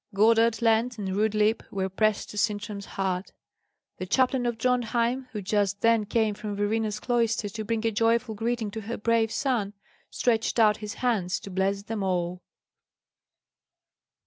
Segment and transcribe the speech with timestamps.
[0.15, 3.33] Gotthard Lenz and Rudlieb were pressed to Sintram's heart;
[3.99, 8.33] the chaplain of Drontheim, who just then came from Verena's cloister to bring a joyful
[8.33, 9.73] greeting to her brave son,
[10.09, 12.41] stretched out his hands to bless them all.